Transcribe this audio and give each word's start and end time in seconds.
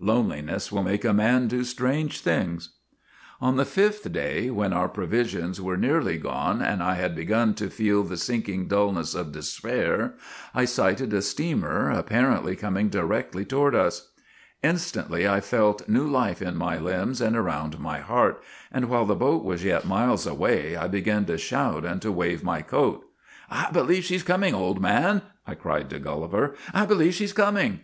Loneliness 0.00 0.70
will 0.70 0.82
make 0.82 1.02
a 1.06 1.14
man 1.14 1.48
do 1.48 1.64
strange 1.64 2.20
things.' 2.20 2.74
On 3.40 3.56
the 3.56 3.64
fifth 3.64 4.12
day, 4.12 4.50
when 4.50 4.74
our 4.74 4.86
provisions 4.86 5.62
were 5.62 5.78
nearly 5.78 6.18
gone, 6.18 6.60
and 6.60 6.82
I 6.82 6.92
had 6.96 7.14
begun 7.16 7.54
to 7.54 7.70
feel 7.70 8.02
the 8.02 8.18
sinking 8.18 8.68
dullness 8.68 9.14
of 9.14 9.32
despair, 9.32 10.12
I 10.54 10.66
sighted 10.66 11.14
a 11.14 11.22
steamer 11.22 11.90
apparently 11.90 12.54
coming 12.54 12.90
directly 12.90 13.46
toward 13.46 13.74
us. 13.74 14.12
Instantly 14.62 15.26
I 15.26 15.40
felt 15.40 15.88
new 15.88 16.06
life 16.06 16.42
in 16.42 16.54
my 16.56 16.76
limbs 16.76 17.22
and 17.22 17.34
around 17.34 17.80
my 17.80 18.00
heart, 18.00 18.42
and 18.70 18.90
while 18.90 19.06
the 19.06 19.14
boat 19.16 19.42
was 19.42 19.64
yet 19.64 19.86
miles 19.86 20.26
away 20.26 20.76
I 20.76 20.86
began 20.86 21.24
to 21.24 21.38
shout 21.38 21.86
and 21.86 22.02
to 22.02 22.12
wave 22.12 22.44
my 22.44 22.60
coat. 22.60 23.06
"'I 23.50 23.70
believe 23.70 24.04
she 24.04 24.18
's 24.18 24.22
coming, 24.22 24.54
old 24.54 24.82
man!' 24.82 25.22
I 25.46 25.54
cried 25.54 25.88
to 25.88 25.98
Gulliver;' 25.98 26.54
I 26.74 26.84
believe 26.84 27.14
she 27.14 27.26
's 27.26 27.32
coming 27.32 27.80